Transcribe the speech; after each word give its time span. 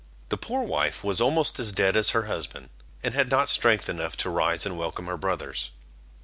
The 0.29 0.35
poor 0.37 0.63
wife 0.63 1.03
was 1.03 1.21
almost 1.21 1.59
as 1.59 1.71
dead 1.71 1.95
as 1.95 2.09
her 2.09 2.23
husband, 2.23 2.71
and 3.03 3.13
had 3.13 3.29
not 3.29 3.49
strength 3.49 3.87
enough 3.87 4.17
to 4.25 4.31
rise 4.31 4.65
and 4.65 4.75
welcome 4.75 5.05
her 5.05 5.15
brothers. 5.15 5.69